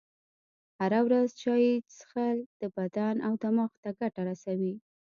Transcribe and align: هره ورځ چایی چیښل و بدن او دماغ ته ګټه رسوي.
هره 0.79 0.99
ورځ 1.07 1.27
چایی 1.41 1.73
چیښل 1.93 2.37
و 2.59 2.61
بدن 2.77 3.15
او 3.27 3.33
دماغ 3.43 3.71
ته 3.81 3.89
ګټه 3.99 4.21
رسوي. 4.29 4.73